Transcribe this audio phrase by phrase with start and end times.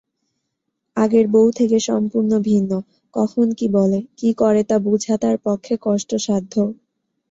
[0.97, 2.71] আগের বউ থেকে সম্পূর্ণ ভিন্ন,
[3.13, 6.53] কখন কী বলে, কী করে তা বুঝা তার পক্ষে কষ্টসাধ্য।